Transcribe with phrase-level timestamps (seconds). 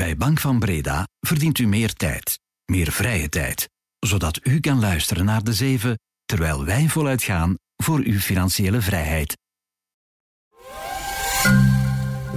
[0.00, 5.24] Bij Bank van Breda verdient u meer tijd, meer vrije tijd, zodat u kan luisteren
[5.24, 9.36] naar de zeven terwijl wij voluit gaan voor uw financiële vrijheid.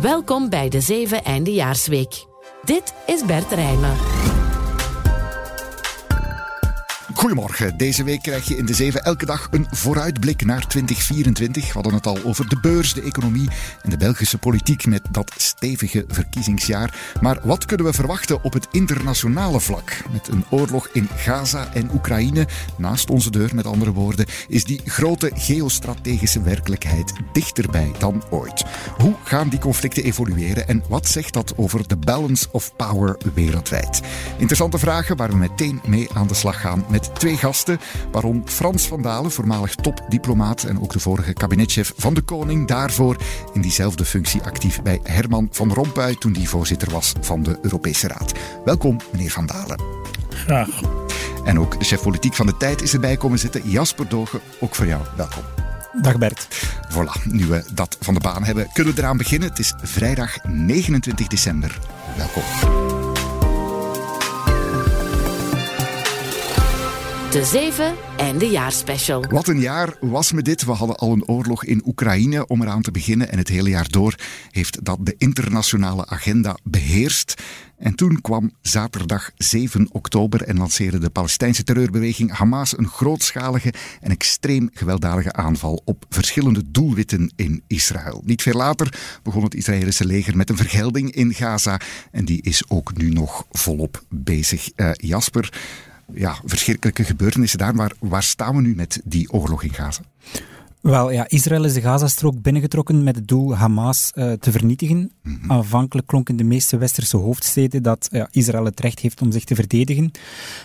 [0.01, 2.25] Welkom bij de zeven Eindejaarsweek.
[2.63, 4.12] Dit is Bert Rijmen.
[7.13, 7.77] Goedemorgen.
[7.77, 11.65] Deze week krijg je in de zeven elke dag een vooruitblik naar 2024.
[11.67, 13.49] We hadden het al over de beurs, de economie
[13.81, 16.95] en de Belgische politiek met dat stevige verkiezingsjaar.
[17.21, 20.01] Maar wat kunnen we verwachten op het internationale vlak?
[20.11, 24.81] Met een oorlog in Gaza en Oekraïne naast onze deur, met andere woorden, is die
[24.85, 28.63] grote geostrategische werkelijkheid dichterbij dan ooit.
[28.97, 34.01] Hoe gaan die conflicten evolueren en wat zegt dat over de balance of power wereldwijd?
[34.37, 37.79] Interessante vragen waar we meteen mee aan de slag gaan met twee gasten,
[38.11, 43.17] waarom Frans van Dalen, voormalig topdiplomaat en ook de vorige kabinetchef van de Koning, daarvoor
[43.53, 48.07] in diezelfde functie actief bij Herman van Rompuy toen die voorzitter was van de Europese
[48.07, 48.31] Raad.
[48.65, 49.81] Welkom, meneer Van Dalen.
[50.29, 50.81] Graag.
[51.43, 54.75] En ook de chef politiek van de tijd is erbij komen zitten, Jasper Dogen, ook
[54.75, 55.01] voor jou.
[55.15, 55.43] Welkom.
[56.01, 56.47] Dag Bert.
[56.89, 59.49] Voilà, nu we dat van de baan hebben, kunnen we eraan beginnen.
[59.49, 61.79] Het is vrijdag 29 december.
[62.17, 62.92] Welkom.
[67.33, 69.25] De zeven Eindejaarsspecial.
[69.29, 70.65] Wat een jaar was me dit.
[70.65, 73.29] We hadden al een oorlog in Oekraïne om eraan te beginnen.
[73.29, 74.15] En het hele jaar door
[74.51, 77.41] heeft dat de internationale agenda beheerst.
[77.77, 84.11] En toen kwam zaterdag 7 oktober en lanceerde de Palestijnse terreurbeweging Hamas een grootschalige en
[84.11, 88.21] extreem gewelddadige aanval op verschillende doelwitten in Israël.
[88.25, 91.79] Niet veel later begon het Israëlische leger met een vergelding in Gaza.
[92.11, 94.69] En die is ook nu nog volop bezig.
[94.75, 95.51] Uh, Jasper
[96.13, 97.75] ja, verschrikkelijke gebeurtenissen daar.
[97.75, 100.01] Maar waar staan we nu met die oorlog in Gaza?
[100.83, 105.11] Wel, ja, Israël is de Gazastrook binnengetrokken met het doel Hamas uh, te vernietigen.
[105.23, 105.51] Mm -hmm.
[105.51, 109.43] Aanvankelijk klonk in de meeste westerse hoofdsteden dat ja, Israël het recht heeft om zich
[109.43, 110.11] te verdedigen.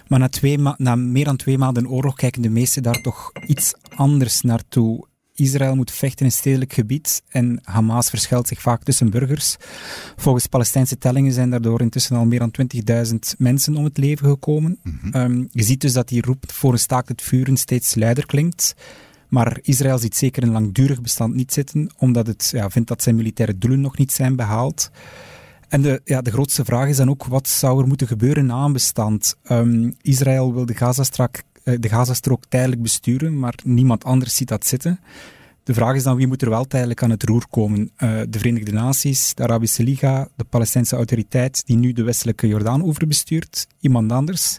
[0.08, 3.74] Maar na, twee na meer dan twee maanden oorlog kijken de meesten daar toch iets
[3.96, 5.06] anders naartoe.
[5.38, 9.56] Israël moet vechten in een stedelijk gebied en Hamas verschuilt zich vaak tussen burgers.
[10.16, 12.54] Volgens Palestijnse tellingen zijn daardoor intussen al meer dan
[13.12, 14.78] 20.000 mensen om het leven gekomen.
[14.82, 15.20] Mm -hmm.
[15.20, 18.74] um, je ziet dus dat die roep voor een staakt het vuren steeds luider klinkt.
[19.28, 23.16] Maar Israël ziet zeker een langdurig bestand niet zitten, omdat het ja, vindt dat zijn
[23.16, 24.90] militaire doelen nog niet zijn behaald.
[25.68, 28.64] En de, ja, de grootste vraag is dan ook, wat zou er moeten gebeuren na
[28.64, 29.36] een bestand?
[29.50, 31.42] Um, Israël wil de Gazastrook,
[31.80, 35.00] de Gazastrook tijdelijk besturen, maar niemand anders ziet dat zitten.
[35.62, 37.78] De vraag is dan, wie moet er wel tijdelijk aan het roer komen?
[37.78, 43.06] Uh, de Verenigde Naties, de Arabische Liga, de Palestijnse autoriteit, die nu de westelijke Jordaan-oever
[43.06, 44.58] bestuurt, iemand anders?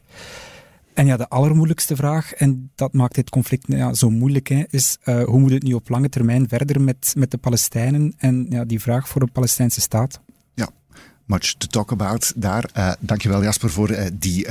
[0.94, 4.98] En ja, de allermoeilijkste vraag, en dat maakt dit conflict ja, zo moeilijk, hè, is
[5.06, 8.66] uh, hoe moet het nu op lange termijn verder met, met de Palestijnen en ja,
[8.66, 10.20] die vraag voor een Palestijnse staat?
[10.54, 10.70] Ja,
[11.26, 12.70] much to talk about daar.
[12.78, 14.48] Uh, dankjewel Jasper voor die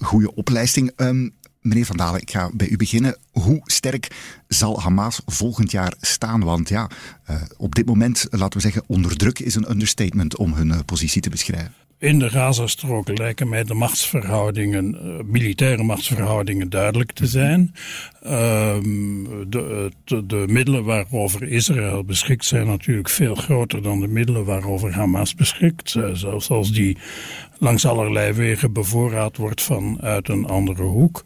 [0.00, 0.92] goede opleiding.
[0.96, 3.16] Um, meneer Van Dalen, ik ga bij u beginnen.
[3.30, 4.16] Hoe sterk
[4.48, 6.40] zal Hamas volgend jaar staan?
[6.40, 6.90] Want ja,
[7.56, 11.30] op dit moment, laten we zeggen, onder druk is een understatement om hun positie te
[11.30, 11.74] beschrijven.
[12.00, 17.74] In de Gazastrook lijken mij de machtsverhoudingen, uh, militaire machtsverhoudingen duidelijk te zijn.
[18.20, 24.92] De, de, de, middelen waarover Israël beschikt zijn natuurlijk veel groter dan de middelen waarover
[24.92, 25.94] Hamas beschikt.
[25.94, 26.96] Uh, zelfs als die
[27.58, 31.22] langs allerlei wegen bevoorraad wordt vanuit een andere hoek.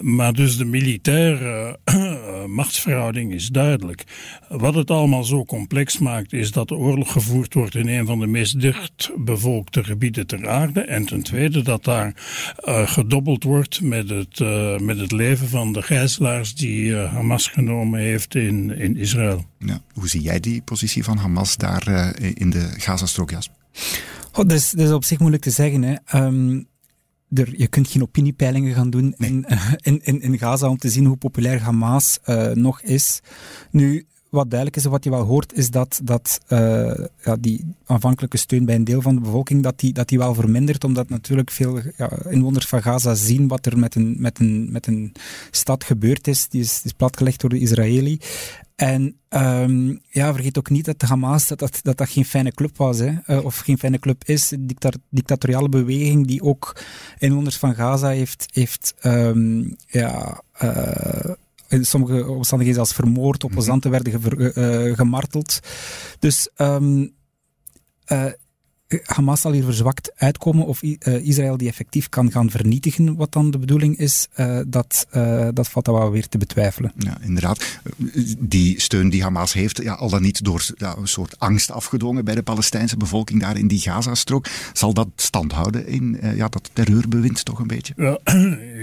[0.00, 4.04] Maar dus de militaire uh, machtsverhouding is duidelijk.
[4.48, 8.18] Wat het allemaal zo complex maakt, is dat de oorlog gevoerd wordt in een van
[8.18, 10.80] de meest dichtbevolkte gebieden ter aarde.
[10.80, 12.14] En ten tweede dat daar
[12.64, 18.00] uh, gedobbeld wordt met het, uh, met het leven van de gijzelaars die Hamas genomen
[18.00, 19.44] heeft in, in Israël.
[19.58, 23.56] Ja, hoe zie jij die positie van Hamas daar in de Gazastrook, Jasper?
[24.32, 25.82] Oh, dat, is, dat is op zich moeilijk te zeggen.
[25.82, 26.24] Hè.
[26.24, 26.66] Um,
[27.34, 29.30] er, je kunt geen opiniepeilingen gaan doen nee.
[29.30, 29.46] in,
[29.82, 33.20] in, in, in, Gaza om te zien hoe populair Hamas uh, nog is.
[33.70, 37.74] Nu, wat duidelijk is en wat je wel hoort, is dat, dat uh, ja, die
[37.86, 41.08] aanvankelijke steun bij een deel van de bevolking, dat die, dat die wel vermindert, omdat
[41.08, 45.12] natuurlijk veel ja, inwoners van Gaza zien wat er met een, met een, met een
[45.50, 46.48] stad gebeurd is.
[46.48, 48.20] Die is, platgelegd door de Israëli.
[48.76, 52.98] En um, ja, vergeet ook niet dat de Hamas dat dat, geen fijne club was,
[52.98, 54.50] hè, uh, of geen fijne club is.
[54.50, 56.80] Een dicta dictatoriale beweging die ook
[57.18, 61.30] inwoners van Gaza heeft, heeft um, ja, uh,
[61.68, 64.52] in sommige omstandigheden zelfs vermoord, opposanten werden ge
[64.88, 65.60] uh, gemarteld.
[66.18, 67.14] Dus um,
[69.02, 70.82] Hamas zal hier verzwakt uitkomen of
[71.22, 74.28] Israël die effectief kan gaan vernietigen, wat dan de bedoeling is,
[74.66, 75.06] dat,
[75.52, 76.92] dat valt dan wel weer te betwijfelen.
[76.98, 77.80] Ja, inderdaad.
[78.38, 82.24] Die steun die Hamas heeft, ja, al dan niet door ja, een soort angst afgedwongen
[82.24, 86.70] bij de Palestijnse bevolking daar in die Gazastrook, zal dat stand houden in ja, dat
[86.72, 87.92] terreurbewind toch een beetje?
[87.96, 88.18] Ja,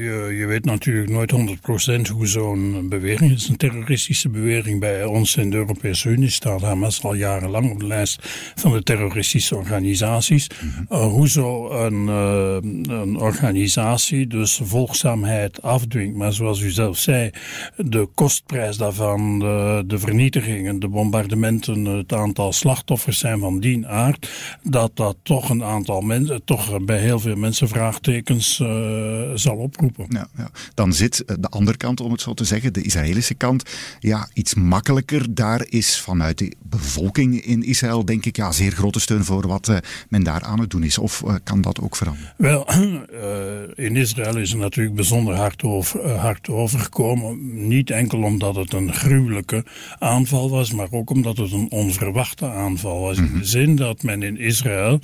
[0.06, 1.60] je, je weet natuurlijk nooit
[2.08, 3.48] 100% hoe zo'n beweging is.
[3.48, 7.88] Een terroristische beweging bij ons in de Europese Unie staat Hamas al jarenlang op de
[7.88, 8.20] lijst
[8.56, 9.94] van de terroristische organisaties.
[10.02, 16.16] Mm hoe zo een, uh, een, organisatie dus volgzaamheid afdwingt.
[16.16, 17.30] Maar zoals u zelf zei,
[17.78, 24.30] de kostprijs daarvan, de, de vernietigingen, de bombardementen, het aantal slachtoffers zijn van die aard,
[24.64, 28.68] dat dat toch een aantal mensen, toch bij heel veel mensen vraagtekens uh,
[29.34, 30.06] zal oproepen.
[30.10, 30.50] Ja, ja.
[30.74, 33.70] Dan zit de andere kant, om het zo te zeggen, de Israëlische kant,
[34.00, 35.36] ja, iets makkelijker.
[35.36, 39.80] Daar is vanuit de bevolking in Israël, denk ik, ja, zeer grote steun voor wat
[40.10, 40.98] men daar aan het doen is.
[40.98, 42.34] Of uh, kan dat ook veranderen?
[42.38, 42.66] Wel,
[43.88, 47.68] in Israël is het natuurlijk bijzonder hard, over, hard overgekomen.
[47.68, 49.66] Niet enkel omdat het een gruwelijke
[50.00, 53.18] aanval was, maar ook omdat het een onverwachte aanval was.
[53.18, 53.34] Mm -hmm.
[53.34, 55.00] In de zin dat men in Israël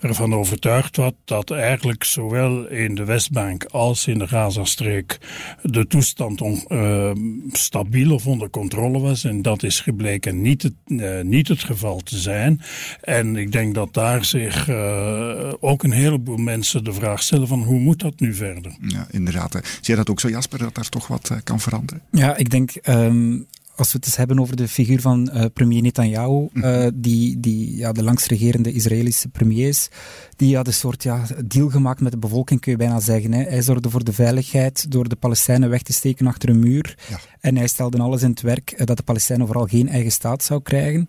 [0.00, 5.18] ervan overtuigd was dat eigenlijk zowel in de Westbank als in de Gazastreek
[5.62, 7.10] de toestand on, uh,
[7.52, 9.24] stabiel of onder controle was.
[9.24, 12.60] En dat is gebleken niet het, uh, niet het geval te zijn.
[13.00, 17.62] En ik denk dat daar zich uh, ook een heleboel mensen de vraag stellen van
[17.62, 18.76] hoe moet dat nu verder?
[18.80, 19.52] Ja, inderdaad.
[19.52, 22.02] Zie je dat ook zo, Jasper, dat daar toch wat kan veranderen?
[22.10, 22.72] Ja, ik denk...
[22.88, 23.46] Um
[23.76, 27.76] als we het eens hebben over de figuur van uh, premier Netanyahu, uh, die, die
[27.76, 29.88] ja, de langstregerende Israëlische premier is,
[30.36, 33.32] die had een soort ja, deal gemaakt met de bevolking, kun je bijna zeggen.
[33.32, 33.42] Hè.
[33.42, 36.98] Hij zorgde voor de veiligheid door de Palestijnen weg te steken achter een muur.
[37.08, 37.18] Ja.
[37.40, 40.44] En hij stelde alles in het werk uh, dat de Palestijnen vooral geen eigen staat
[40.44, 41.06] zou krijgen.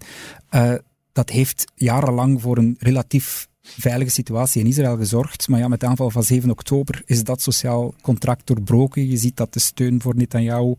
[1.13, 5.47] Dat heeft jarenlang voor een relatief veilige situatie in Israël gezorgd.
[5.47, 9.09] Maar ja, met de aanval van 7 oktober is dat sociaal contract doorbroken.
[9.09, 10.75] Je ziet dat de steun voor Netanyahu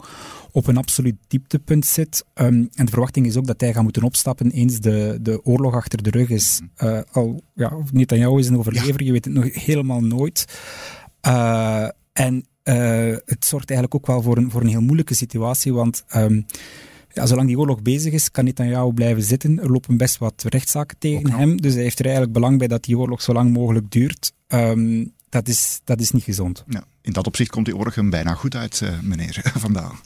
[0.50, 2.24] op een absoluut dieptepunt zit.
[2.34, 5.74] Um, en de verwachting is ook dat hij gaat moeten opstappen eens de, de oorlog
[5.74, 6.60] achter de rug is.
[6.82, 9.06] Uh, al, ja, Netanyahu is een overlever, ja.
[9.06, 10.44] je weet het nog helemaal nooit.
[11.26, 15.72] Uh, en uh, het zorgt eigenlijk ook wel voor een, voor een heel moeilijke situatie,
[15.72, 16.04] want...
[16.16, 16.46] Um,
[17.14, 19.60] ja, zolang die oorlog bezig is, kan Netanyahu blijven zitten.
[19.60, 21.60] Er lopen best wat rechtszaken tegen hem.
[21.60, 24.32] Dus hij heeft er eigenlijk belang bij dat die oorlog zo lang mogelijk duurt.
[24.48, 26.64] Um, dat, is, dat is niet gezond.
[26.68, 29.98] Ja, in dat opzicht komt die oorlog hem bijna goed uit, uh, meneer Vandaan.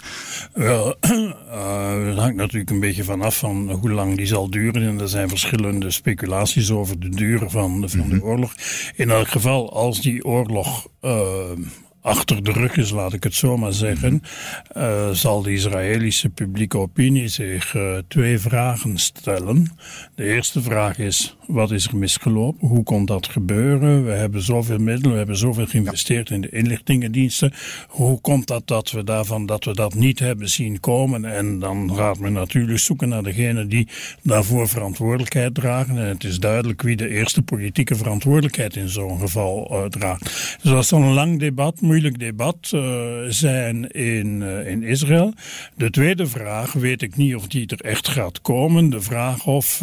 [0.52, 4.82] Wel, uh, het hangt natuurlijk een beetje vanaf van hoe lang die zal duren.
[4.82, 8.19] En er zijn verschillende speculaties over de duur van, van mm -hmm.
[8.19, 8.54] de oorlog.
[8.94, 11.50] In elk geval, als die oorlog uh,
[12.08, 14.22] achter de rug is, laat ik het zo maar zeggen,
[14.76, 19.78] uh, zal de Israëlische publieke opinie zich uh, twee vragen stellen.
[20.14, 22.69] De eerste vraag is, wat is er misgelopen?
[22.69, 24.05] Hoe kon dat gebeuren?
[24.05, 27.53] We hebben zoveel middelen, we hebben zoveel geïnvesteerd in de inlichtingendiensten.
[27.89, 31.25] Hoe komt dat dat we daarvan, dat we dat niet hebben zien komen?
[31.25, 33.89] En dan gaat men natuurlijk zoeken naar degene die
[34.23, 35.99] daarvoor verantwoordelijkheid dragen.
[35.99, 40.59] En het is duidelijk wie de eerste politieke verantwoordelijkheid in zo'n geval uh, draagt.
[40.62, 42.81] Dus dat dan een lang debat, moeilijk debat uh,
[43.29, 45.33] zijn in, uh, in Israël.
[45.77, 48.91] De tweede vraag weet ik niet of die er echt gaat komen.
[48.91, 49.83] De vraag of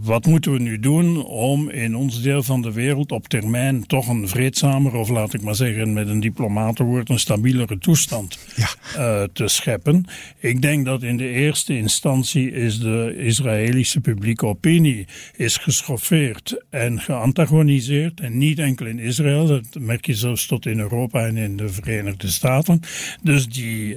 [0.00, 4.08] wat moeten we nu doen om in ons deel van de wereld op termijn toch
[4.08, 9.26] een vreedzamer of laat ik maar zeggen met een diplomatenwoord een stabielere toestand ja.
[9.32, 10.04] te scheppen.
[10.38, 15.06] Ik denk dat in de eerste instantie is de Israëlische publieke opinie
[15.36, 20.78] is geschoffeerd en geantagoniseerd en niet enkel in Israël dat merk je zelfs tot in
[20.78, 22.80] Europa en in de Verenigde Staten.
[23.22, 23.94] Dus die,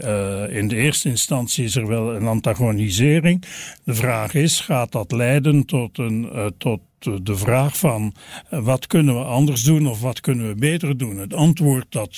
[0.50, 3.44] in de eerste instantie is er wel een antagonisering.
[3.84, 8.13] De vraag is, gaat dat leiden tot een, uh, tot de vraag van
[8.50, 11.18] wat kunnen we anders doen of wat kunnen we beter doen.
[11.18, 12.13] Het antwoord dat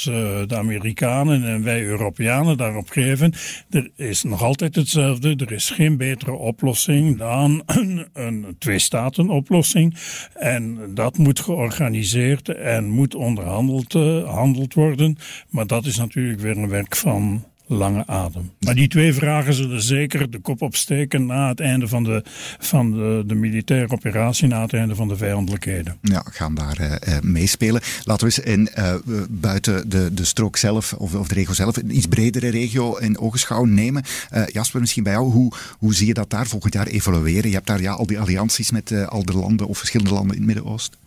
[0.48, 3.34] de Amerikanen en wij Europeanen daarop geven,
[3.70, 5.36] er is nog altijd hetzelfde.
[5.36, 9.96] Er is geen betere oplossing dan een, een twee-staten-oplossing.
[10.34, 13.94] En dat moet georganiseerd en moet onderhandeld
[14.26, 15.18] handeld worden.
[15.50, 18.52] Maar dat is natuurlijk weer een werk van lange adem.
[18.60, 22.24] Maar die twee vragen zullen zeker de kop opsteken na het einde van de,
[22.60, 25.98] van de, de militaire operatie, na het einde van de vijandelijkheden.
[26.02, 27.82] Ja, gaan daar uh, meespelen.
[28.04, 28.94] Laten we eens in, uh,
[29.30, 33.20] buiten de, de strook zelf, of, of de regio zelf, een iets bredere regio in
[33.20, 34.04] ogenschouw nemen.
[34.34, 37.50] Uh, Jasper, misschien bij jou, hoe, hoe zie je dat daar volgend jaar evolueren?
[37.50, 40.42] Je hebt daar ja, al die allianties met al de landen of verschillende landen in
[40.42, 41.00] het Midden-Oosten.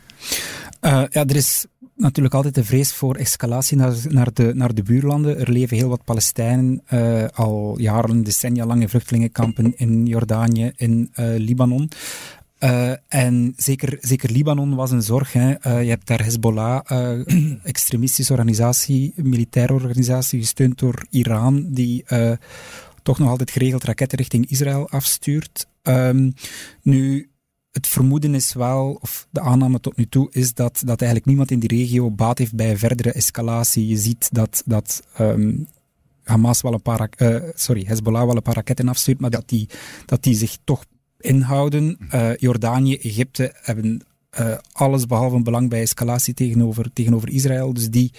[0.80, 1.64] ja, er is
[2.02, 5.38] natuurlijk altijd de vrees voor escalatie naar, naar, de, naar de buurlanden.
[5.38, 11.10] Er leven heel wat Palestijnen uh, al jaren, decennia lang in vluchtelingenkampen in Jordanië, in
[11.14, 11.90] uh, Libanon.
[13.08, 15.32] en zeker, zeker Libanon was een zorg.
[15.32, 15.78] Hè.
[15.78, 16.80] je hebt daar Hezbollah,
[17.62, 22.04] extremistische organisatie, militaire organisatie, gesteund door Iran, die
[23.02, 25.66] toch nog altijd geregeld raketten richting Israël afstuurt.
[25.82, 26.30] Ehm,
[26.82, 27.30] nu,
[27.72, 31.50] het vermoeden is wel, of de aanname tot nu toe, is dat, dat eigenlijk niemand
[31.50, 33.86] in die regio baat heeft bij verdere escalatie.
[33.86, 35.54] Je ziet dat, dat ehm,
[36.24, 39.68] Hamas wel een paar, uh, sorry, Hezbollah wel een paar raketten afstuurt, maar dat, die,
[40.06, 40.84] dat die zich toch
[41.20, 41.98] inhouden.
[42.14, 44.04] Uh, Jordanië, Egypte hebben
[44.40, 47.72] uh, alles behalve belang bij escalatie tegenover, tegenover Israël.
[47.72, 48.12] Dus die,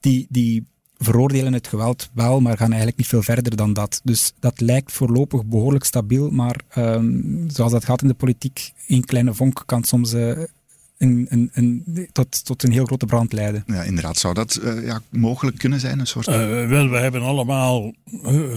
[0.00, 0.66] die, die
[1.04, 4.00] veroordelen het geweld wel, maar gaan eigenlijk niet veel verder dan dat.
[4.04, 9.04] Dus dat lijkt voorlopig behoorlijk stabiel, maar um, zoals dat gaat in de politiek, één
[9.04, 10.42] kleine vonk kan soms uh,
[10.98, 13.62] een, een, een, tot, tot een heel grote brand leiden.
[13.66, 14.16] Ja, inderdaad.
[14.16, 15.98] Zou dat uh, ja, mogelijk kunnen zijn?
[15.98, 16.28] Een soort...
[16.28, 17.92] Uh, wel, we hebben allemaal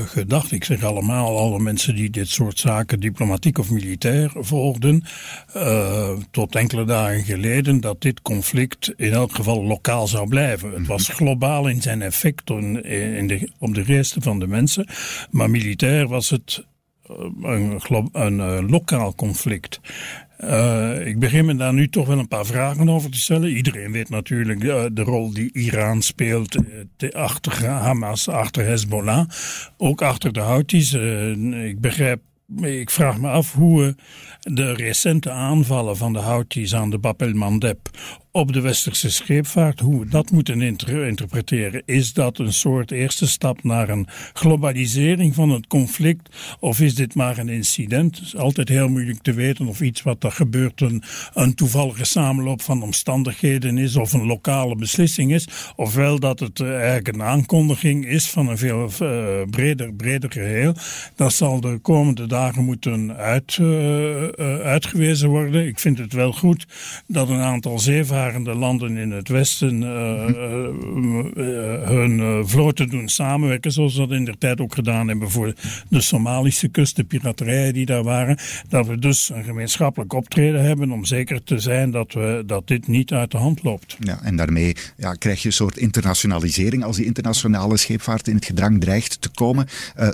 [0.06, 5.04] gedacht, ik zeg allemaal, alle mensen die dit soort zaken diplomatiek of militair volgden,
[6.32, 10.72] tot enkele dagen geleden, dat dit conflict in elk geval lokaal zou blijven.
[10.72, 11.18] Het was mhm.
[11.18, 14.88] globaal in zijn effect in, in de, op de geesten van de mensen,
[15.32, 16.66] maar militair was het
[17.42, 17.80] een,
[18.14, 19.80] een lokaal conflict.
[20.44, 23.50] Uh, ik begin me daar nu toch wel een paar vragen over te stellen.
[23.50, 26.56] Iedereen weet natuurlijk uh, de rol die Iran speelt
[27.00, 29.30] uh, achter Hamas, achter Hezbollah,
[29.78, 30.94] ook achter de Houthis.
[31.64, 32.22] ik begrijp
[32.62, 33.96] ik vraag me af hoe
[34.40, 37.90] de recente aanvallen van de Houthis aan de Bab el-Mandeb
[38.38, 41.82] op de westerse scheepvaart, hoe we dat moeten interpreteren.
[41.86, 46.36] Is dat een soort eerste stap naar een globalisering van het conflict?
[46.60, 48.18] Of is dit maar een incident?
[48.18, 51.04] Het is altijd heel moeilijk te weten of iets wat er gebeurt een,
[51.34, 55.48] een toevallige samenloop van omstandigheden is of een lokale beslissing is.
[55.76, 60.74] Ofwel dat het eh, eigenlijk een aankondiging is van een veel uh, breder, breder geheel.
[61.16, 64.28] Dat zal de komende dagen moeten uit, uh,
[64.64, 65.68] uitgewezen worden.
[65.68, 66.66] Ik vind het wel goed
[67.08, 69.90] dat een aantal zeevaarders de landen in het Westen uh,
[71.36, 75.54] uh, hun vloten doen samenwerken, zoals we dat in de tijd ook gedaan hebben voor
[75.90, 78.38] de Somalische kust, de piraterijen die daar waren.
[78.70, 82.88] Dat we dus een gemeenschappelijk optreden hebben om zeker te zijn dat, we, dat dit
[82.88, 83.98] niet uit de hand loopt.
[84.00, 88.46] Ja, en daarmee ja, krijg je een soort internationalisering als die internationale scheepvaart in het
[88.46, 89.68] gedrang dreigt te komen.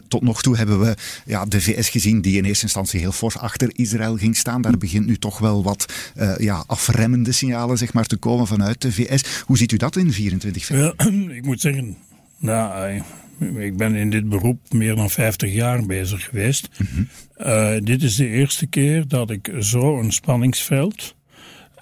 [0.08, 3.38] tot nog toe hebben we ja, de VS gezien die in eerste instantie heel fors
[3.38, 4.62] achter Israël ging staan.
[4.62, 5.94] Daar begint nu toch wel wat
[6.38, 9.42] ja, afremmende signalen maar, te komen vanuit de VS.
[9.42, 11.34] Hoe ziet u dat in 24 februari?
[11.38, 11.98] ik moet zeggen,
[12.38, 13.02] nou,
[13.40, 16.70] ik ben in dit beroep meer dan 50 jaar bezig geweest.
[16.78, 17.04] Mhm.
[17.36, 21.16] Eh, dit is de eerste keer dat ik zo'n spanningsveld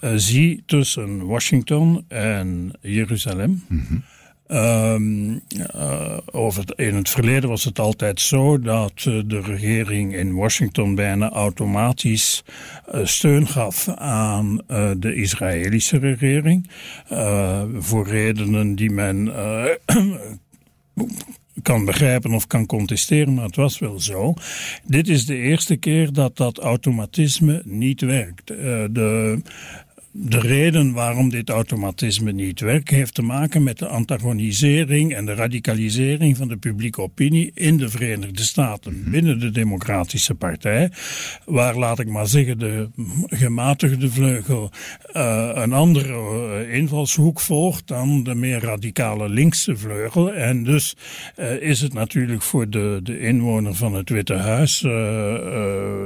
[0.04, 3.64] uh, zie tussen Washington en Jeruzalem.
[3.68, 3.98] Mhm.
[4.54, 5.42] Um,
[5.76, 10.96] uh, over in het verleden was het altijd zo dat uh, de regering in Washington
[10.96, 12.44] bijna automatisch
[12.94, 14.62] uh, steun gaf aan
[14.98, 16.70] de Israëlische regering.
[17.80, 19.32] voor redenen die men
[21.62, 24.34] kan begrijpen of kan contesteren, maar het was wel zo.
[24.84, 28.48] Dit is de eerste keer dat dat automatisme niet werkt.
[28.48, 29.42] de
[30.14, 35.34] de reden waarom dit automatisme niet werkt, heeft te maken met de antagonisering en de
[35.34, 39.12] radicalisering van de publieke opinie in de Verenigde Staten, mhm.
[39.12, 40.92] binnen de Democratische Partij,
[41.46, 42.90] waar, laat ik maar zeggen, de
[43.26, 44.72] gematigde vleugel
[45.14, 46.14] uh, een andere
[46.66, 50.34] uh, invalshoek volgt dan de meer radicale linkse vleugel.
[50.34, 50.96] En dus
[51.40, 54.82] uh, is het natuurlijk voor de, de inwoner van het Witte Huis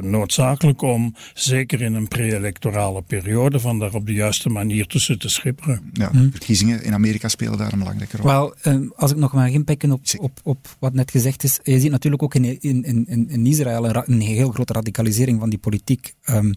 [0.02, 5.30] noodzakelijk om, zeker in een pre-electorale periode, van daar op de juiste manier tussen te
[5.30, 5.90] schipperen.
[5.94, 6.30] Ja, hm.
[6.30, 8.26] verkiezingen in Amerika spelen daar een belangrijke rol.
[8.26, 11.80] Wel, uh, als ik nog maar inpikken op, op, op wat net gezegd is, je
[11.80, 15.60] ziet natuurlijk ook in, in, in, in Israël een, een heel grote radicalisering van die
[15.60, 16.14] politiek.
[16.30, 16.54] Um,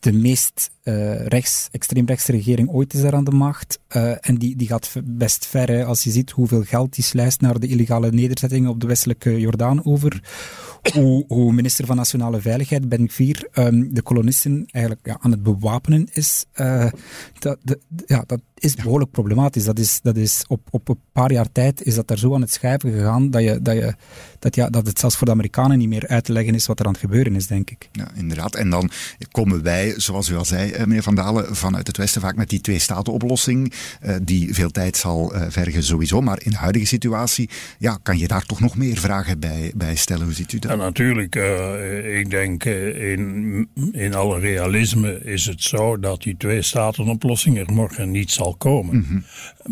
[0.00, 3.78] de meest uh, rechts, extreemrechtse regering ooit is daar aan de macht.
[3.96, 5.68] Uh, en die, die gaat best ver.
[5.68, 9.40] Hè, als je ziet hoeveel geld die sluist naar de illegale nederzettingen op de westelijke
[9.40, 10.22] Jordaan over.
[10.92, 15.42] Hoe, hoe minister van Nationale Veiligheid, Ben Gvir, um, de kolonisten eigenlijk ja, aan het
[15.42, 16.44] bewapenen is.
[16.56, 16.90] Uh,
[17.38, 19.64] dat, de, ja, dat is behoorlijk problematisch.
[19.64, 22.40] Dat is, dat is op, op een paar jaar tijd is dat daar zo aan
[22.40, 23.94] het schrijven gegaan dat, je, dat, je,
[24.38, 26.80] dat, ja, dat het zelfs voor de Amerikanen niet meer uit te leggen is wat
[26.80, 27.88] er aan het gebeuren is, denk ik.
[27.92, 28.54] Ja, inderdaad.
[28.54, 28.90] En dan
[29.30, 32.48] komen wij, zoals u al zei, eh, meneer Van Dalen, vanuit het Westen vaak met
[32.48, 36.20] die twee-staten-oplossing, eh, die veel tijd zal eh, vergen sowieso.
[36.20, 39.96] Maar in de huidige situatie ja, kan je daar toch nog meer vragen bij, bij
[39.96, 40.24] stellen.
[40.24, 40.70] Hoe ziet u dat?
[40.70, 41.34] Ja, natuurlijk.
[42.04, 48.30] ik denk in, in alle realisme is het zo dat die twee-staten-oplossing er morgen niet
[48.30, 48.96] zal komen.
[48.96, 49.18] Mhm.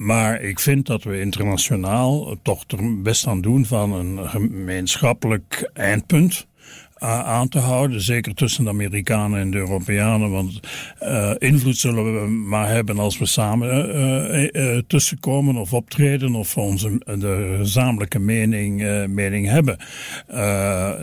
[0.05, 6.47] Maar ik vind dat we internationaal toch er best aan doen van een gemeenschappelijk eindpunt.
[6.99, 8.01] Aan te houden.
[8.01, 10.31] Zeker tussen de Amerikanen en de Europeanen.
[10.31, 10.61] Want
[11.39, 18.19] invloed zullen we maar hebben als we samen tussenkomen of optreden of onze de gezamenlijke
[18.19, 19.79] mening, mening hebben.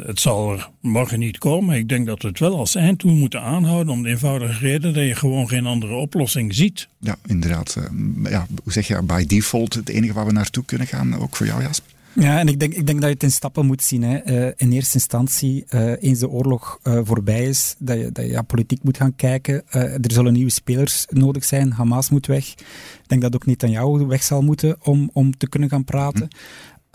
[0.06, 1.78] het zal er morgen niet komen.
[1.78, 5.04] Ik denk dat we het wel als einddoel moeten aanhouden om de eenvoudige reden dat
[5.04, 6.88] je gewoon geen andere oplossing ziet.
[7.00, 7.78] Ja, inderdaad.
[8.24, 11.46] ja, hoe zeg je, by default het enige waar we naartoe kunnen gaan, ook voor
[11.46, 11.92] jou Jasper?
[12.16, 14.04] Ja, en ik denk, ik denk dat je het in stappen moet zien.
[14.04, 14.32] Hè.
[14.32, 18.32] Uh, in eerste instantie, uh, eens de oorlog uh, voorbij is, dat je, dat je
[18.32, 19.64] ja, politiek moet gaan kijken.
[19.72, 21.72] er zullen nieuwe spelers nodig zijn.
[21.72, 22.48] Hamas moet weg.
[23.04, 26.28] Ik denk dat ook Netanyahu weg zal moeten om, om te kunnen gaan praten.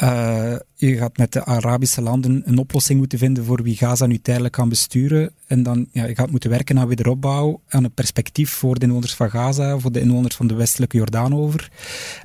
[0.03, 4.19] Uh, je gaat met de Arabische landen een oplossing moeten vinden voor wie Gaza nu
[4.19, 5.33] tijdelijk kan besturen.
[5.47, 9.15] En dan ja, je gaat moeten werken aan wederopbouw, aan een perspectief voor de inwoners
[9.15, 11.71] van Gaza, voor de inwoners van de westelijke Jordaan over.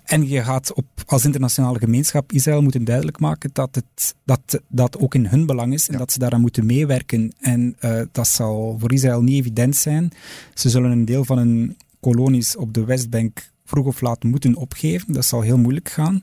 [0.04, 4.98] En je gaat op, als internationale gemeenschap Israël moeten duidelijk maken dat het dat, dat
[4.98, 7.34] ook in hun belang is en dat ze daaraan moeten meewerken.
[7.40, 10.12] En uh, dat zal voor Israël niet evident zijn.
[10.54, 15.14] Ze zullen een deel van hun kolonies op de Westbank vroeg of laat moeten opgeven.
[15.14, 16.22] Dat zal heel moeilijk gaan.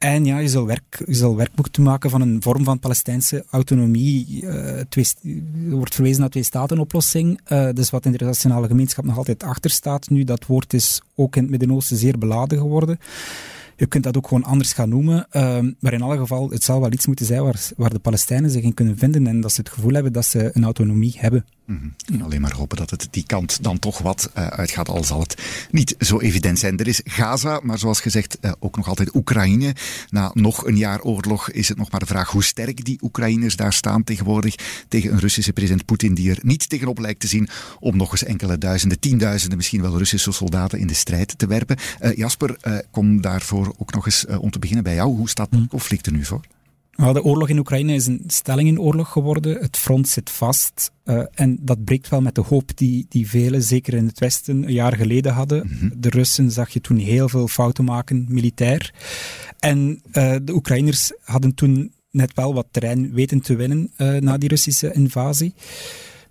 [0.00, 3.44] En ja, je zal, werk, je zal werk moeten maken van een vorm van Palestijnse
[3.50, 4.44] autonomie.
[4.88, 5.04] Twee,
[5.70, 7.40] er wordt verwezen naar twee-staten-oplossing.
[7.72, 10.10] Dus wat in de internationale gemeenschap nog altijd achter staat.
[10.10, 12.98] Nu, dat woord is ook in het Midden-Oosten zeer beladen geworden.
[13.80, 15.26] Je kunt dat ook gewoon anders gaan noemen.
[15.32, 18.50] Uh, maar in alle geval, het zal wel iets moeten zijn waar, waar de Palestijnen
[18.50, 19.26] zich in kunnen vinden.
[19.26, 21.44] En dat ze het gevoel hebben dat ze een autonomie hebben.
[21.70, 25.20] Mm Alleen maar hopen dat het die kant dan toch wat uh, uitgaat, al zal
[25.20, 26.78] het niet zo evident zijn.
[26.78, 29.74] Er is Gaza, maar zoals gezegd uh, ook nog altijd Oekraïne.
[30.08, 33.56] Na nog een jaar oorlog is het nog maar de vraag hoe sterk die Oekraïners
[33.56, 34.54] daar staan tegenwoordig
[34.88, 37.48] tegen een Russische president Poetin die er niet tegenop lijkt te zien
[37.80, 41.76] om nog eens enkele duizenden, tienduizenden misschien wel Russische soldaten in de strijd te werpen.
[42.00, 42.56] Uh, Jasper,
[42.90, 45.16] kom daarvoor ook nog eens om te beginnen bij jou.
[45.16, 46.40] Hoe staat het conflict er nu voor?
[46.96, 49.60] de oorlog in Oekraïne is een stellingenoorlog geworden.
[49.60, 50.90] Het front zit vast.
[51.04, 54.62] Uh, en dat breekt wel met de hoop die, die velen, zeker in het Westen,
[54.62, 55.66] een jaar geleden hadden.
[55.66, 56.00] Mhm.
[56.00, 58.94] De Russen zag je toen heel veel fouten maken, militair.
[59.58, 64.38] En uh, de Oekraïners hadden toen net wel wat terrein weten te winnen uh, na
[64.38, 65.54] die Russische invasie.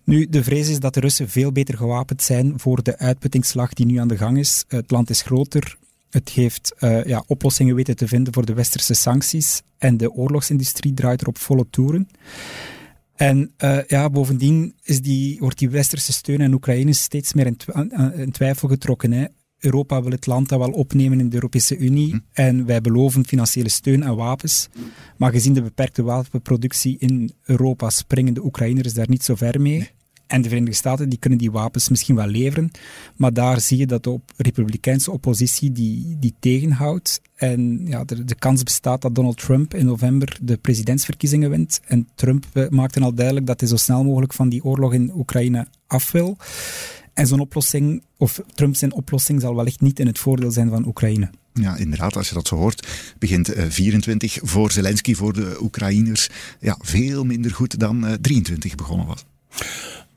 [0.03, 3.85] Nu, de vrees is dat de Russen veel beter gewapend zijn voor de uitputtingsslag die
[3.85, 4.63] nu aan de gang is.
[4.67, 5.77] Het land is groter,
[6.09, 10.93] het heeft uh, ja, oplossingen weten te vinden voor de westerse sancties en de oorlogsindustrie
[10.93, 12.07] draait er op volle toeren.
[13.15, 17.57] En uh, ja, bovendien is die, wordt die westerse steun aan Oekraïne steeds meer in,
[18.15, 19.11] in twijfel getrokken.
[19.11, 19.25] Hè.
[19.59, 22.19] Europa wil het land dat wel opnemen in de Europese Unie hm.
[22.31, 24.67] en wij beloven financiële steun en wapens.
[25.17, 29.89] Maar gezien de beperkte wapenproductie in Europa springen de Oekraïners daar niet zo ver mee.
[30.29, 32.71] En de Verenigde Staten die kunnen die wapens misschien wel leveren,
[33.15, 37.21] maar daar zie je dat de republikeinse oppositie die, die tegenhoudt.
[37.35, 41.81] En ja, de, de kans bestaat dat Donald Trump in november de presidentsverkiezingen wint.
[41.85, 45.11] En Trump eh, maakte al duidelijk dat hij zo snel mogelijk van die oorlog in
[45.15, 46.37] Oekraïne af wil.
[47.13, 50.87] En zo'n oplossing, of Trump zijn oplossing, zal wellicht niet in het voordeel zijn van
[50.87, 51.29] Oekraïne.
[51.53, 52.87] Ja, inderdaad, als je dat zo hoort,
[53.19, 58.77] begint 24 eh, voor Zelensky, voor de Oekraïners, ja, veel minder goed dan 23 eh,
[58.77, 59.25] begonnen was.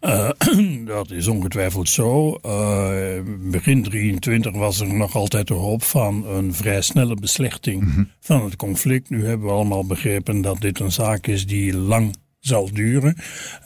[0.02, 0.30] Uh,
[0.94, 2.38] dat is ongetwijfeld zo.
[2.46, 7.90] Uh, begin 23 was er nog altijd de hoop van een vrij snelle beslechting mm
[7.90, 8.10] -hmm.
[8.20, 9.10] van het conflict.
[9.10, 13.16] Nu hebben we allemaal begrepen dat dit een zaak is die lang zal duren.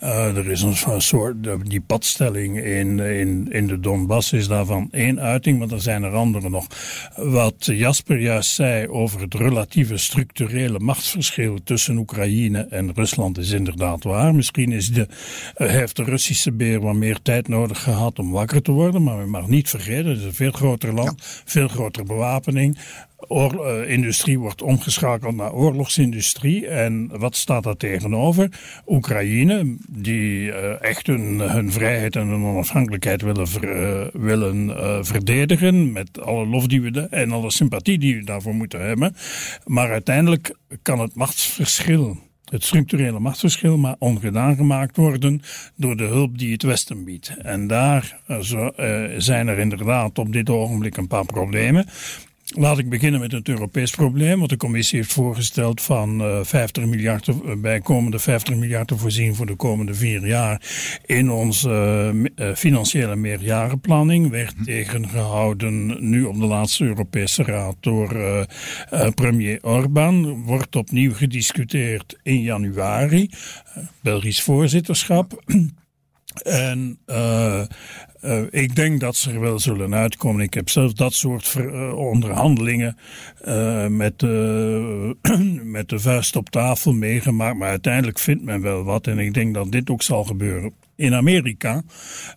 [0.02, 5.20] Uh, er is een soort, die padstelling in, in, in de Donbass is daarvan één
[5.20, 6.66] uiting, maar er zijn er andere nog.
[7.14, 14.04] Wat Jasper juist zei over het relatieve structurele machtsverschil tussen Oekraïne en Rusland is inderdaad
[14.04, 14.34] waar.
[14.34, 15.06] Misschien is de,
[15.56, 19.18] uh, heeft de Russische beer wat meer tijd nodig gehad om wakker te worden, maar
[19.18, 22.78] we mag niet vergeten, het is een veel groter land, veel grotere bewapening.
[23.28, 26.66] Uh, industrie wordt omgeschakeld naar oorlogsindustrie.
[26.66, 28.48] En wat staat daar tegenover?
[28.86, 35.92] Oekraïne, die uh, echt hun, vrijheid en hun onafhankelijkheid willen, ver, uh, willen verdedigen.
[35.92, 39.14] Met alle lof die we en alle sympathie die we daarvoor moeten hebben.
[39.64, 45.42] Maar uiteindelijk kan het machtsverschil het structurele machtsverschil maar ongedaan gemaakt worden
[45.76, 47.36] door de hulp die het Westen biedt.
[47.42, 48.20] En daar
[49.16, 51.86] zijn er inderdaad op dit ogenblik een paar problemen.
[52.58, 54.38] Laat ik beginnen met het Europees probleem.
[54.38, 58.96] Want de commissie heeft voorgesteld van uh, 50 miljard, te, uh, bijkomende 50 miljard te
[58.96, 60.60] voorzien voor de komende vier jaar
[61.04, 64.30] in onze uh, financiële meerjarenplanning.
[64.30, 64.64] Werd hm.
[64.64, 68.46] tegengehouden nu op de laatste Europese Raad door
[69.14, 70.42] premier Orbán.
[70.42, 73.30] Wordt opnieuw gediscuteerd in januari.
[74.02, 75.42] Belgisch voorzitterschap.
[76.44, 77.62] En uh,
[78.26, 80.42] Uh, ik denk dat ze er wel zullen uitkomen.
[80.42, 82.96] Ik heb zelf dat soort ver, onderhandelingen
[83.88, 84.22] met,
[85.76, 87.58] met de vuist op tafel meegemaakt.
[87.58, 89.06] Maar uiteindelijk vindt men wel wat.
[89.06, 90.72] En ik denk dat dit ook zal gebeuren.
[90.96, 91.82] In Amerika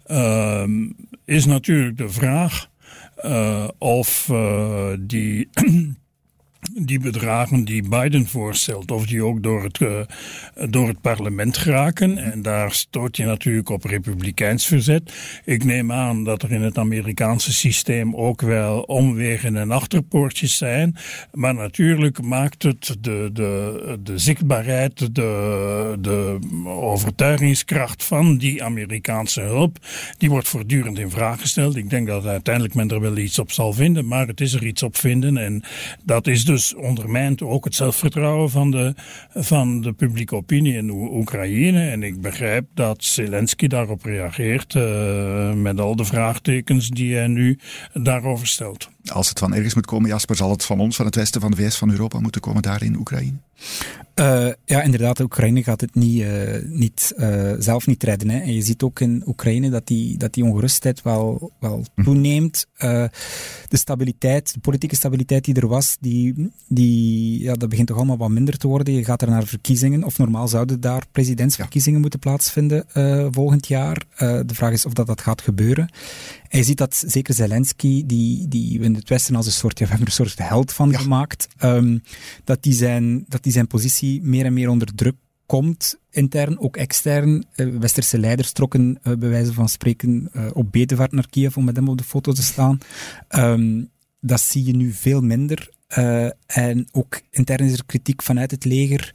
[0.05, 0.89] ehm,
[1.25, 2.69] is natuurlijk de vraag
[3.77, 4.31] of
[4.99, 5.49] die
[6.73, 9.99] die bedragen die Biden voorstelt, of die ook door het, uh,
[10.69, 12.17] door het parlement geraken.
[12.17, 15.13] En daar stoot je natuurlijk op republikeins verzet.
[15.45, 20.95] Ik neem aan dat er in het Amerikaanse systeem ook wel omwegen en achterpoortjes zijn.
[21.33, 29.77] Maar natuurlijk maakt het de, de, de zichtbaarheid, de, de overtuigingskracht van die Amerikaanse hulp,
[30.17, 31.75] die wordt voortdurend in vraag gesteld.
[31.75, 34.65] Ik denk dat uiteindelijk men er wel iets op zal vinden, maar het is er
[34.65, 35.37] iets op vinden.
[35.37, 35.63] En
[36.03, 38.93] dat is dus ondermijnt ook het zelfvertrouwen van de,
[39.33, 41.89] van de publieke opinie in Oekraïne.
[41.89, 47.59] En ik begrijp dat Zelensky daarop reageert uh, met al de vraagtekens die hij nu
[47.93, 48.89] daarover stelt.
[49.11, 51.51] Als het van ergens moet komen, Jasper, zal het van ons, van het westen, van
[51.51, 53.37] de VS, van Europa moeten komen daar in Oekraïne?
[54.15, 56.29] Uh, ja, inderdaad, Oekraïne gaat het niet, uh,
[56.63, 58.29] niet, uh, zelf niet redden.
[58.29, 58.39] Hè.
[58.39, 62.03] En je ziet ook in Oekraïne dat die, dat die ongerustheid wel, wel hm.
[62.03, 62.67] toeneemt.
[62.77, 63.09] de
[63.77, 68.29] stabiliteit, de politieke stabiliteit die er was, die, die, ja, dat begint toch allemaal wat
[68.29, 68.93] minder te worden.
[68.93, 72.01] Je gaat er naar verkiezingen, of normaal zouden daar presidentsverkiezingen ja.
[72.01, 72.85] moeten plaatsvinden
[73.31, 74.03] volgend jaar.
[74.17, 75.89] de vraag is of dat, dat gaat gebeuren.
[76.49, 79.85] Je ziet dat zeker Zelensky, die, die we in het Westen als een soort, ja,
[79.85, 82.03] we hebben er een soort held van gemaakt, um,
[82.43, 86.77] dat, die zijn, dat die zijn positie meer en meer onder druk komt, intern, ook
[86.77, 87.45] extern.
[87.55, 91.65] Uh, westerse leiders trokken, uh, bij wijze van spreken, uh, op bedevaart naar Kiev om
[91.65, 92.77] met hem op de foto te staan.
[93.29, 93.89] Um,
[94.21, 95.69] dat zie je nu veel minder.
[96.45, 99.13] en ook intern is er kritiek vanuit het leger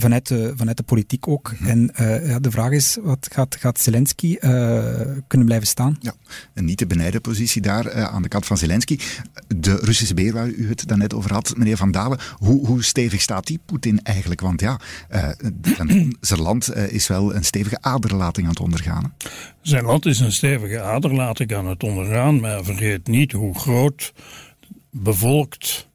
[0.00, 1.52] vanuit de, vanuit de politiek ook.
[1.52, 1.68] Mhm.
[1.68, 5.96] En uh, ja, de vraag is, wat gaat, gaat Zelensky uh, kunnen blijven staan?
[6.00, 6.12] Ja,
[6.54, 8.98] een niet te benijden positie daar uh, aan de kant van Zelensky.
[9.56, 12.18] De Russische beer waar u het daarnet over had, meneer Van Dalen.
[12.36, 14.40] Hoe, hoe stevig staat die Poetin eigenlijk?
[14.40, 14.80] Want ja,
[16.20, 19.14] zijn land is wel een stevige aderlating aan het ondergaan.
[19.60, 24.12] Zijn land is een stevige aderlating aan het ondergaan, maar vergeet niet hoe groot
[24.90, 25.88] bevolkt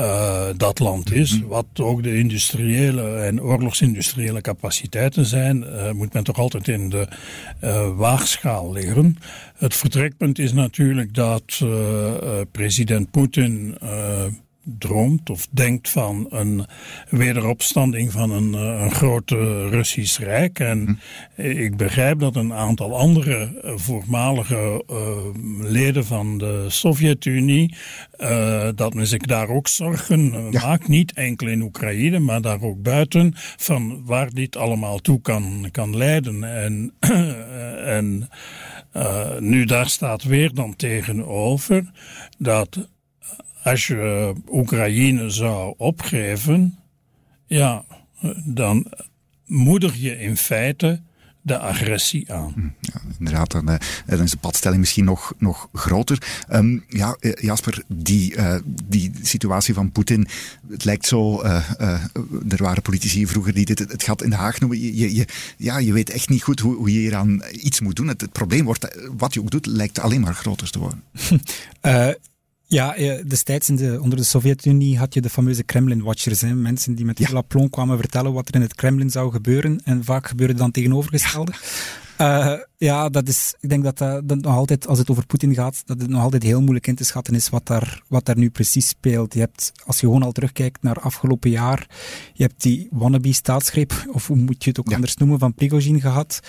[0.00, 1.38] uh, dat land is.
[1.38, 1.48] Mhm.
[1.48, 7.08] Wat ook de industriële en oorlogsindustriële capaciteiten zijn, uh, moet men toch altijd in de
[7.64, 9.16] uh, waagschaal liggen.
[9.56, 11.60] Het vertrekpunt is natuurlijk dat
[12.52, 13.78] president Poetin
[14.64, 16.66] droomt of denkt van een
[17.08, 19.30] wederopstanding van een, eh, een groot
[19.70, 20.58] Russisch Rijk.
[20.58, 20.98] En
[21.34, 21.42] hm.
[21.42, 24.98] ik begrijp dat een aantal andere eh, voormalige uh,
[25.60, 27.74] leden van de Sovjet-Unie,
[28.18, 30.88] uh, dat men zich daar ook zorgen maakt.
[30.88, 35.96] Niet enkel in Oekraïne, maar daar ook buiten, van waar dit allemaal toe kan, kan
[35.96, 36.44] leiden.
[36.44, 36.92] En,
[37.98, 38.28] en
[39.38, 41.90] nu daar staat weer dan tegenover
[42.38, 42.88] dat
[43.64, 46.78] als je Oekraïne zou opgeven,
[47.46, 47.84] ja,
[48.44, 48.86] dan
[49.46, 51.00] moedig je in feite
[51.42, 52.52] de agressie aan.
[52.54, 56.44] Hm, ja, inderdaad, dan, uh, dan, is de padstelling misschien nog, nog groter.
[56.50, 60.26] Um, ja, uh, Jasper, die, uh, die situatie van Poetin,
[60.68, 64.80] het lijkt zo, er waren politici vroeger die dit het, gat in de Haag noemen.
[64.80, 67.96] Je, je, ja, je weet echt niet goed hoe, hoe je hier aan iets moet
[67.96, 68.08] doen.
[68.08, 71.02] Het, het probleem wordt, wat je ook doet, lijkt alleen maar groter te worden.
[72.66, 72.94] Ja,
[73.26, 76.42] destijds in de, onder de Sovjet-Unie had je de fameuze Kremlin-watchers.
[76.42, 77.28] Mensen die met ja.
[77.32, 79.80] aplomb kwamen vertellen wat er in het Kremlin zou gebeuren.
[79.84, 81.52] En vaak gebeurde dan tegenovergestelde.
[81.52, 81.58] Ja.
[82.20, 85.54] Uh, ja, dat is, ik denk dat, dat, dat nog altijd, als het over Poetin
[85.54, 88.38] gaat, dat het nog altijd heel moeilijk in te schatten is wat daar, wat daar
[88.38, 89.34] nu precies speelt.
[89.34, 91.88] Je hebt, als je gewoon al terugkijkt naar afgelopen jaar,
[92.32, 96.40] je hebt die wannabe-staatsgreep, of hoe moet je het ook anders noemen, van Prigozhin gehad.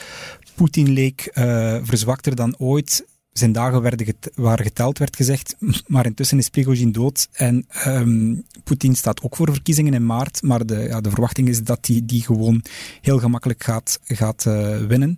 [0.55, 3.05] Poetin leek uh, verzwakter dan ooit
[3.37, 5.55] zijn dagen werden get waren geteld, werd gezegd.
[5.87, 7.27] Maar intussen is Prigozhin dood.
[7.31, 10.41] En um, Poetin staat ook voor verkiezingen in maart.
[10.41, 12.63] Maar de, ja, de verwachting is dat hij die, die gewoon
[13.01, 15.17] heel gemakkelijk gaat, gaat uh, winnen.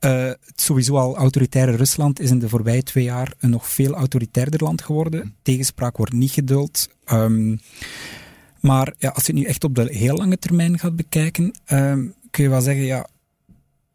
[0.00, 4.62] Uh, sowieso al autoritaire Rusland is in de voorbije twee jaar een nog veel autoritairder
[4.62, 5.34] land geworden.
[5.42, 6.88] Tegenspraak wordt niet geduld.
[7.12, 7.60] Um,
[8.60, 12.14] maar ja, als je het nu echt op de heel lange termijn gaat bekijken, um,
[12.30, 13.06] kun je wel zeggen, ja,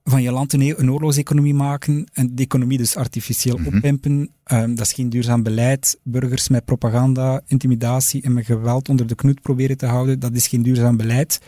[0.09, 4.29] van je land een, een oorlogseconomie maken en de economie dus artificieel mm oppimpen.
[4.51, 5.99] Um, dat is geen duurzaam beleid.
[6.03, 10.47] Burgers met propaganda, intimidatie en met geweld onder de knoet proberen te houden, dat is
[10.47, 11.39] geen duurzaam beleid.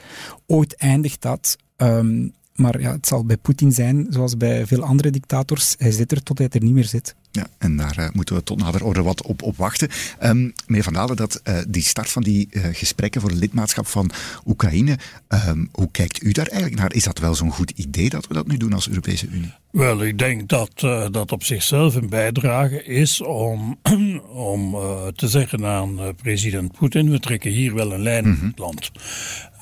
[0.48, 1.58] Ooit eindigt dat.
[1.78, 6.12] Um, maar ja, het zal bij Poetin zijn, zoals bij veel andere dictators, hij zit
[6.12, 7.16] er tot hij er niet meer zit.
[7.32, 9.90] Ja, en daar uh, moeten we tot nader orde wat op, op wachten.
[10.24, 13.88] Um, meneer Van Dalen, dat, uh, die start van die uh, gesprekken voor het lidmaatschap
[13.88, 14.12] van
[14.46, 14.98] Oekraïne,
[15.48, 16.94] um, hoe kijkt u daar eigenlijk naar?
[16.94, 19.54] Is dat wel zo'n goed idee dat we dat nu doen als Europese Unie?
[19.72, 20.80] Wel, ik denk dat
[21.12, 23.80] dat op zichzelf een bijdrage is om,
[24.54, 24.76] om
[25.16, 28.42] te zeggen aan president Poetin, we trekken hier wel een lijn mm -hmm.
[28.42, 28.92] in het land.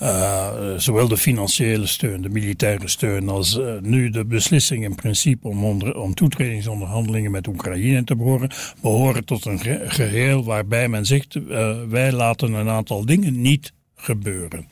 [0.01, 5.47] Uh, zowel de financiële steun, de militaire steun, als uh, nu de beslissing in principe
[5.47, 8.49] om, om toetredingsonderhandelingen met Oekraïne te behoren,
[8.81, 13.73] behoren tot een ge geheel waarbij men zegt, uh, wij laten een aantal dingen niet
[13.95, 14.67] gebeuren.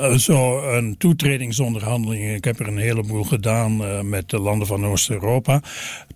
[0.00, 2.34] Uh, zo een toetredingsonderhandeling.
[2.34, 5.62] Ik heb er een heleboel gedaan uh, met de landen van Oost-Europa.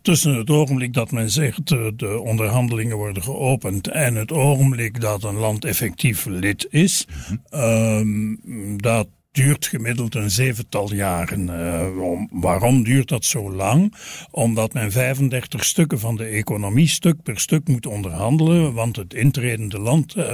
[0.02, 5.24] Tussen het ogenblik dat men zegt uh, de onderhandelingen worden geopend en het ogenblik dat
[5.24, 8.82] een land effectief lid is, mm -hmm.
[8.82, 11.48] dat duurt gemiddeld een zevental jaren.
[11.48, 13.94] Uh, waarom duurt dat zo lang?
[14.30, 19.78] Omdat men 35 stukken van de economie stuk per stuk moet onderhandelen, want het intredende
[19.78, 20.32] land uh,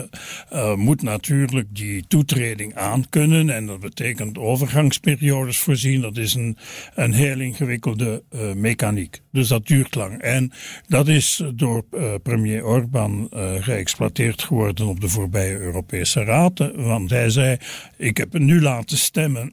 [0.53, 6.01] uh, moet natuurlijk die toetreding aankunnen en dat betekent overgangsperiodes voorzien.
[6.01, 6.57] Dat is een,
[6.95, 8.23] een heel ingewikkelde
[8.55, 9.22] mechaniek.
[9.33, 10.21] Dus dat duurt lang.
[10.21, 10.53] En
[10.89, 11.85] dat is door
[12.23, 13.29] premier Orbán
[13.61, 17.57] geëxploiteerd geworden op de voorbije Europese Raad, want hij zei,
[17.97, 19.51] ik heb nu laten te stemmen.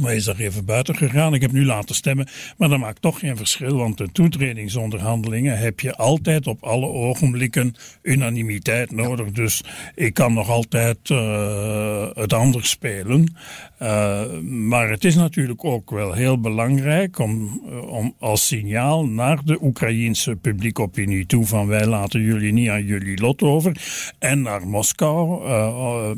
[0.00, 1.34] Maar is er even buiten gegaan.
[1.34, 2.28] Ik heb nu laten stemmen.
[2.56, 3.76] Maar dat maakt toch geen verschil.
[3.76, 9.30] Want de toetredingsonderhandelingen heb je altijd op alle ogenblikken unanimiteit nodig.
[9.30, 9.62] Dus
[9.94, 13.36] ik kan nog altijd uh, het anders spelen.
[13.82, 19.62] Uh, maar het is natuurlijk ook wel heel belangrijk om, om als signaal naar de
[19.62, 23.76] Oekraïense publieke opinie toe van wij laten jullie niet aan jullie lot over.
[24.18, 26.10] En naar Moskou uh,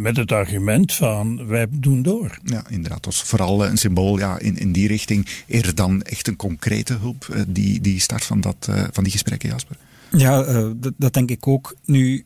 [0.00, 2.38] met het argument van wij doen door.
[2.44, 5.28] Ja, inderdaad dat was vooral een symbool ja, in, in die richting.
[5.46, 9.12] Eerder dan echt een concrete hulp, eh, die, die start van, dat, uh, van die
[9.12, 9.76] gesprekken, Jasper.
[10.10, 11.76] Ja, uh, dat, dat, denk ik ook.
[11.84, 12.24] Nu,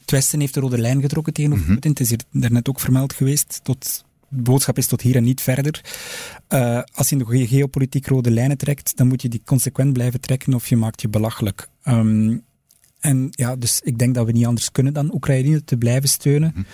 [0.00, 1.80] het Westen heeft de rode lijn getrokken tegenover mm -hmm.
[1.80, 1.90] Putin.
[1.90, 3.60] Het is hier daarnet ook vermeld geweest.
[3.62, 5.84] Tot, de boodschap is tot hier en niet verder.
[6.48, 10.20] Uh, als je in de geopolitiek rode lijnen trekt, dan moet je die consequent blijven
[10.20, 11.68] trekken of je maakt je belachelijk.
[11.84, 12.42] Um,
[13.00, 16.52] en ja, dus ik denk dat we niet anders kunnen dan Oekraïne te blijven steunen.
[16.54, 16.66] Mm -hmm.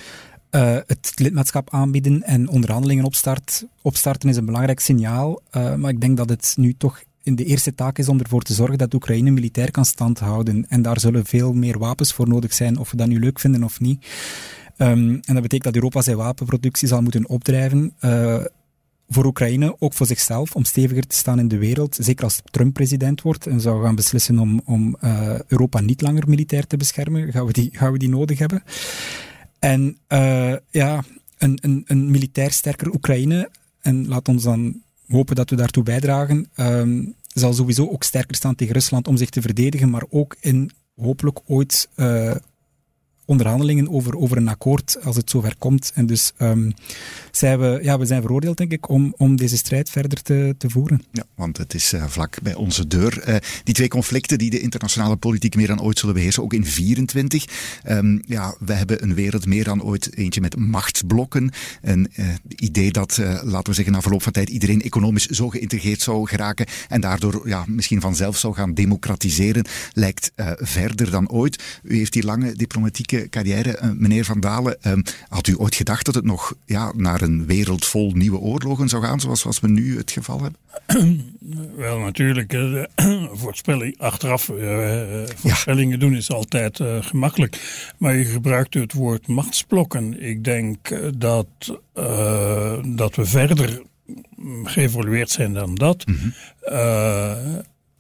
[0.56, 5.40] Uh, het lidmaatschap aanbieden en onderhandelingen opstart, opstarten is een belangrijk signaal.
[5.56, 8.42] Uh, maar ik denk dat het nu toch in de eerste taak is om ervoor
[8.42, 10.66] te zorgen dat Oekraïne militair kan standhouden.
[10.68, 13.64] En daar zullen veel meer wapens voor nodig zijn, of we dat nu leuk vinden
[13.64, 14.06] of niet.
[14.78, 17.92] Um, en dat betekent dat Europa zijn wapenproductie zal moeten opdrijven.
[18.00, 18.44] Uh,
[19.08, 21.96] voor Oekraïne, ook voor zichzelf, om steviger te staan in de wereld.
[22.00, 24.96] Zeker als Trump president wordt en zou gaan beslissen om, om
[25.46, 28.62] Europa niet langer militair te beschermen, gaan we die, gaan we die nodig hebben.
[29.58, 31.04] En uh, ja,
[31.38, 36.48] een, een, een militair sterker Oekraïne, en laat ons dan hopen dat we daartoe bijdragen,
[36.56, 40.70] um, zal sowieso ook sterker staan tegen Rusland om zich te verdedigen, maar ook in
[40.96, 42.34] hopelijk ooit uh,
[43.26, 45.92] onderhandelingen over, over een akkoord als het zover komt.
[45.94, 46.74] En dus um,
[47.30, 50.70] zijn we, ja, we zijn veroordeeld, denk ik, om, om deze strijd verder te, te
[50.70, 51.02] voeren.
[51.12, 53.28] Ja, want het is uh, vlak bij onze deur.
[53.28, 56.66] Uh, die twee conflicten die de internationale politiek meer dan ooit zullen beheersen, ook in
[56.66, 57.44] 24.
[57.88, 61.50] Um, ja, we hebben een wereld meer dan ooit eentje met machtsblokken.
[61.82, 66.00] Een uh, idee dat, laten we zeggen, na verloop van tijd iedereen economisch zo geïntegreerd
[66.00, 71.62] zou geraken en daardoor ja, misschien vanzelf zou gaan democratiseren, lijkt verder dan ooit.
[71.82, 74.76] U heeft die lange diplomatieke carrière, uh, meneer Van Dalen.
[74.82, 74.92] Uh,
[75.28, 79.02] had u ooit gedacht dat het nog ja, naar een wereld vol nieuwe oorlogen zou
[79.02, 80.60] gaan, zoals, zoals we nu het geval hebben?
[81.76, 82.52] Wel, natuurlijk.
[82.52, 82.84] Uh,
[83.42, 86.06] voorspelling, achteraf uh, voorspellingen ja.
[86.06, 87.58] doen is altijd uh, gemakkelijk.
[87.98, 90.22] Maar je gebruikt het woord machtsblokken.
[90.22, 90.78] Ik denk
[91.18, 91.46] dat,
[92.86, 93.82] dat we verder
[94.64, 96.06] geëvolueerd zijn dan dat.
[96.06, 96.32] Mm -hmm.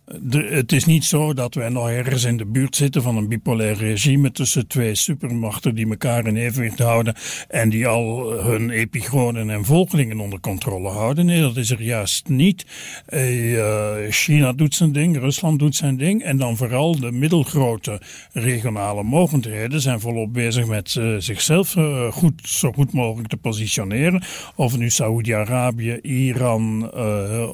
[0.06, 3.28] De, het is niet zo dat wij nog ergens in de buurt zitten van een
[3.28, 7.14] bipolair regime tussen twee supermachten die elkaar in evenwicht houden
[7.48, 11.26] en die al hun epigonen en volgelingen onder controle houden.
[11.26, 12.66] Nee, dat is er juist niet.
[13.08, 18.00] Uh, China doet zijn ding, Rusland doet zijn ding en dan vooral de middelgrote
[18.32, 21.76] regionale mogendheden zijn volop bezig met uh, zichzelf
[22.10, 24.22] goed, zo goed mogelijk te positioneren.
[24.56, 26.92] Of nu Saoedi-Arabië, Iran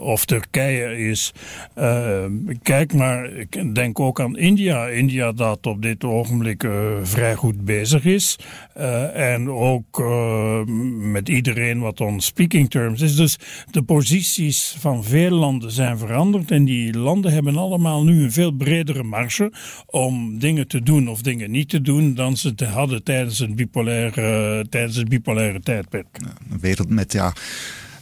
[0.01, 1.33] of Turkije is
[2.63, 4.87] kijk maar, ik denk ook aan India.
[4.87, 8.39] India dat op dit ogenblik uh, vrij goed bezig is.
[8.77, 10.65] Uh, en ook uh,
[11.13, 13.17] met iedereen wat on speaking terms is.
[13.17, 13.39] Dus
[13.71, 16.51] de posities van veel landen zijn veranderd.
[16.51, 19.53] En die landen hebben allemaal nu een veel bredere marge
[19.87, 23.55] om dingen te doen of dingen niet te doen dan ze te hadden tijdens het
[23.55, 26.07] bipolaire, tijdens het bipolaire tijdperk.
[26.51, 27.33] een wereld met ja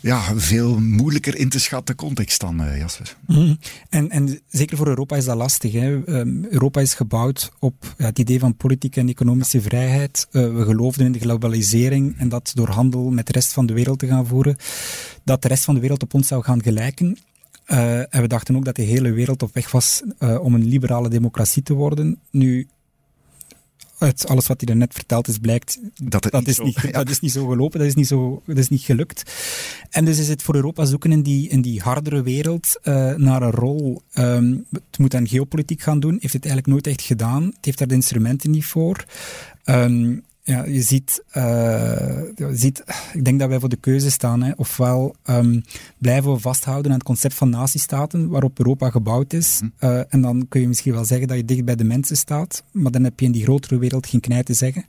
[0.00, 3.16] ja, veel moeilijker in te schatten context dan, uh, Jasper.
[3.26, 3.54] Mhm.
[3.88, 5.72] En, en zeker voor Europa is dat lastig.
[5.72, 6.04] Hè.
[6.04, 10.26] Ehm, Europa is gebouwd op ja, het idee van politieke en economische vrijheid.
[10.32, 13.72] Uh, we geloofden in de globalisering en dat door handel met de rest van de
[13.72, 14.56] wereld te gaan voeren,
[15.24, 17.18] dat de rest van de wereld op ons zou gaan gelijken.
[17.66, 21.08] Uh, en we dachten ook dat de hele wereld op weg was om een liberale
[21.08, 22.20] democratie te worden.
[22.30, 22.68] Nu,
[24.00, 27.32] uit alles wat hij net verteld is, blijkt dat, dat, is niet, dat is niet
[27.32, 29.32] zo gelopen, dat is niet, zo, dat is niet gelukt.
[29.90, 33.42] En dus is het voor Europa zoeken in die, in die hardere wereld uh, naar
[33.42, 34.02] een rol.
[34.14, 37.44] Um, het moet aan geopolitiek gaan doen, heeft het eigenlijk nooit echt gedaan.
[37.44, 39.04] Het heeft daar de instrumenten niet voor.
[39.64, 41.42] Um, ja, je ziet, uh,
[42.34, 44.42] je ziet, ik denk dat wij voor de keuze staan.
[44.42, 44.52] Hè.
[44.56, 45.62] Ofwel um,
[45.98, 49.60] blijven we vasthouden aan het concept van natiestaten, waarop Europa gebouwd is.
[49.80, 52.64] Uh, en dan kun je misschien wel zeggen dat je dicht bij de mensen staat,
[52.72, 54.84] maar dan heb je in die grotere wereld geen knij te zeggen.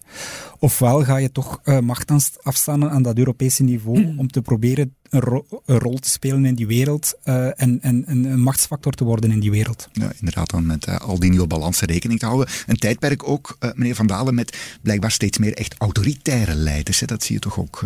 [0.60, 5.44] Ofwel ga je toch uh, macht afstaan aan dat Europese niveau om te proberen een,
[5.66, 9.40] een, rol te spelen in die wereld uh, en, en, een machtsfactor te worden in
[9.40, 9.88] die wereld.
[9.94, 12.48] Ja, inderdaad, dan met uh, al die nieuwe balansen rekening te houden.
[12.68, 17.00] Een tijdperk ook, uh, meneer Van Dalen, met blijkbaar steeds meer echt autoritaire leiders.
[17.00, 17.06] Hè?
[17.06, 17.84] Dat zie je toch ook?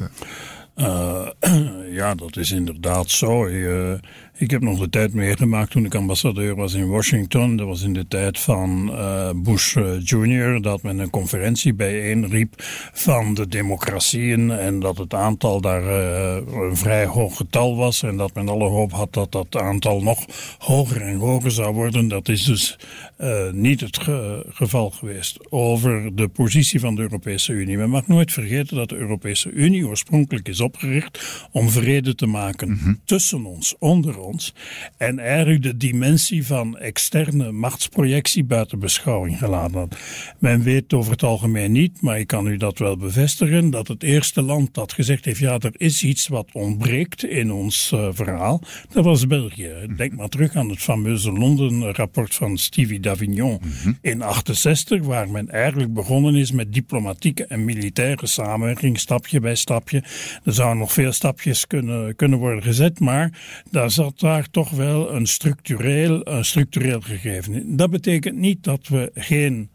[1.99, 3.47] ja, dat is inderdaad zo.
[4.37, 7.55] Ik heb nog de tijd meegemaakt toen ik ambassadeur was in Washington.
[7.55, 10.61] Dat was in de tijd van uh, Bush uh, Jr.
[10.61, 12.53] dat men een conferentie bijeenriep
[12.93, 18.17] van de democratieën en dat het aantal daar uh, een vrij hoog getal was en
[18.17, 20.25] dat men alle hoop had dat dat aantal nog
[20.57, 22.07] hoger en hoger zou worden.
[22.07, 22.77] Dat is dus
[23.51, 25.51] niet het ge geval geweest.
[25.51, 27.77] Over de positie van de Europese Unie.
[27.77, 32.69] Men mag nooit vergeten dat de Europese Unie oorspronkelijk is opgericht om vrede te maken
[32.69, 32.99] mm -hmm.
[33.05, 34.24] tussen ons, onder ons.
[34.97, 39.97] En eigenlijk de dimensie van externe machtsprojectie buiten beschouwing gelaten had.
[40.39, 44.03] Men weet over het algemeen niet, maar ik kan u dat wel bevestigen, dat het
[44.03, 48.61] eerste land dat gezegd heeft, ja, er is iets wat ontbreekt in ons uh, verhaal,
[48.89, 49.73] dat was België.
[49.97, 53.97] Denk maar terug aan het fameuze Londen-rapport van Stevie Davignon mm -hmm.
[54.01, 60.03] in 68, waar men eigenlijk begonnen is met diplomatieke en militaire samenwerking, stapje bij stapje.
[60.43, 63.39] Er zouden nog veel stapjes kunnen, kunnen worden gezet, maar
[63.71, 67.75] daar zat daar toch wel een structureel, een structureel gegeven in.
[67.75, 69.69] Dat betekent niet dat we geen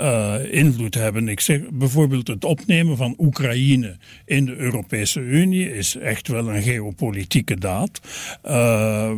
[0.00, 1.28] uh, invloed hebben.
[1.28, 6.62] Ik zeg bijvoorbeeld het opnemen van Oekraïne in de Europese Unie is echt wel een
[6.62, 8.00] geopolitieke daad.
[8.48, 9.10] Uh,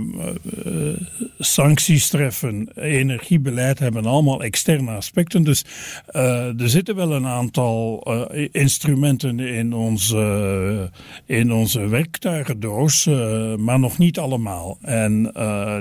[1.38, 5.42] sancties treffen, energiebeleid hebben allemaal externe aspecten.
[5.42, 5.64] Dus
[6.06, 8.02] er zitten wel een aantal
[8.52, 10.90] instrumenten in onze,
[11.26, 13.04] in onze werktuigendoos,
[13.58, 14.78] maar nog niet allemaal.
[14.82, 15.22] En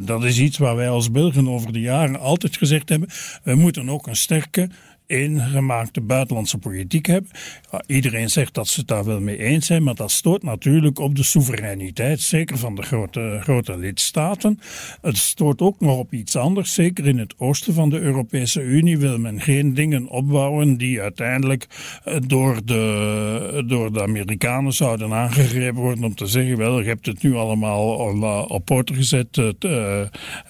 [0.05, 3.09] dat is iets waar wij als Belgen over de jaren altijd gezegd hebben.
[3.43, 4.69] We moeten ook een sterke
[5.12, 7.32] ingemaakte buitenlandse politiek hebben.
[7.86, 11.15] iedereen zegt dat ze het daar wel mee eens zijn, maar dat stoort natuurlijk op
[11.15, 14.60] de soevereiniteit, zeker van de grote, grote lidstaten.
[15.02, 18.97] Het stoort ook nog op iets anders, zeker in het oosten van de Europese Unie
[18.97, 21.67] wil men geen dingen opbouwen die uiteindelijk
[22.04, 27.06] eh, door de, door de Amerikanen zouden aangegrepen worden om te zeggen, wel, je hebt
[27.06, 29.50] het nu allemaal op poten gezet, uh,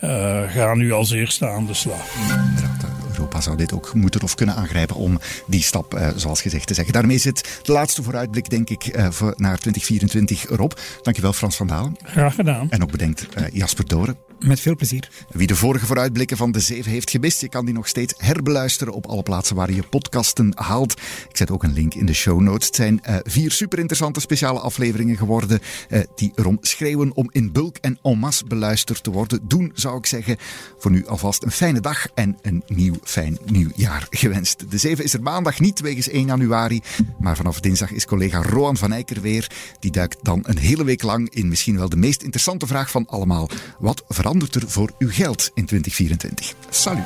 [0.03, 3.00] uh, ga nu als eerste aan de slag.
[3.11, 6.73] Europa zou dit ook moeten of kunnen aangrijpen om die stap, uh, zoals gezegd, te
[6.73, 6.93] zeggen.
[6.93, 10.79] Daarmee zit de laatste vooruitblik, denk ik, uh, voor naar 2024 erop.
[11.01, 11.95] Dankjewel, Frans van Dalen.
[12.03, 12.69] Graag gedaan.
[12.69, 14.17] En ook bedenkt uh, Jasper Doren.
[14.39, 15.09] Met veel plezier.
[15.29, 18.93] Wie de vorige vooruitblikken van de Zeven heeft gemist, je kan die nog steeds herbeluisteren
[18.93, 20.91] op alle plaatsen waar je podcasten haalt.
[21.29, 22.65] Ik zet ook een link in de show notes.
[22.65, 27.51] Het zijn uh, vier super interessante speciale afleveringen geworden uh, die erom schreeuwen om in
[27.51, 29.39] bulk en en masse beluisterd te worden.
[29.47, 30.37] Doen, zou ik zeggen.
[30.77, 34.71] Voor nu alvast een fijne dag en een nieuw fijn nieuw jaar gewenst.
[34.71, 36.81] De Zeven is er maandag niet wegens 1 januari,
[37.19, 39.51] maar vanaf dinsdag is collega Roan van Eycker weer.
[39.79, 43.07] Die duikt dan een hele week lang in misschien wel de meest interessante vraag van
[43.07, 43.49] allemaal.
[43.79, 46.53] Wat verandert er voor uw geld in 2024?
[46.69, 47.03] Salut.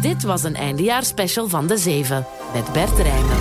[0.00, 3.38] Dit was een eindejaarsspecial van De Zeven met Bert Rijmen.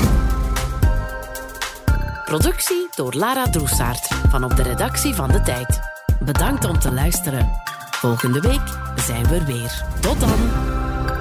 [2.25, 5.79] Productie door Lara Droesaert van op de redactie van De Tijd.
[6.19, 7.49] Bedankt om te luisteren.
[7.91, 9.85] Volgende week zijn we er weer.
[9.99, 10.86] Tot dan.